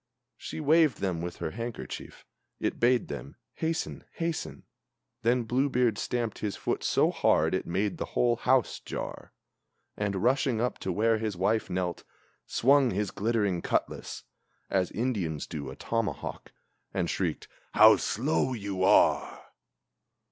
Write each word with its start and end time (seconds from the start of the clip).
She 0.37 0.59
waved 0.59 0.97
them 0.99 1.21
with 1.21 1.35
her 1.35 1.51
handkerchief; 1.51 2.25
it 2.59 2.79
bade 2.79 3.07
them, 3.07 3.35
"hasten, 3.53 4.03
hasten!" 4.13 4.63
Then 5.21 5.43
Blue 5.43 5.69
beard 5.69 5.99
stamped 5.99 6.39
his 6.39 6.55
foot 6.55 6.83
so 6.83 7.11
hard 7.11 7.53
it 7.53 7.67
made 7.67 7.99
the 7.99 8.05
whole 8.17 8.37
house 8.37 8.79
jar; 8.79 9.31
And, 9.95 10.23
rushing 10.23 10.59
up 10.59 10.79
to 10.79 10.91
where 10.91 11.19
his 11.19 11.37
wife 11.37 11.69
knelt, 11.69 12.03
swung 12.47 12.89
his 12.89 13.11
glittering 13.11 13.61
cutlass, 13.61 14.23
As 14.71 14.89
Indians 14.89 15.45
do 15.45 15.69
a 15.69 15.75
tomahawk, 15.75 16.51
and 16.91 17.07
shrieked: 17.07 17.47
"How 17.73 17.95
slow 17.97 18.53
you 18.53 18.83
are!" 18.83 19.49